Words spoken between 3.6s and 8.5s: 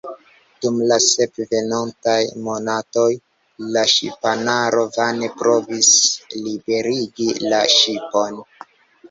la ŝipanaro vane provis liberigi la ŝipon.